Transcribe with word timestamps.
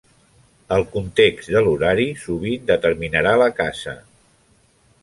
El 0.77 0.85
context 0.95 1.51
de 1.57 1.61
l'horari 1.67 2.09
sovint 2.25 2.67
determinarà 2.73 3.39
la 3.45 3.53
casa. 3.63 3.97